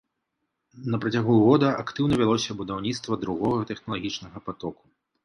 На 0.93 0.99
працягу 1.01 1.35
года 1.43 1.69
актыўна 1.83 2.17
вялося 2.21 2.57
будаўніцтва 2.63 3.19
другога 3.25 3.59
тэхналагічнага 3.73 4.37
патоку. 4.49 4.83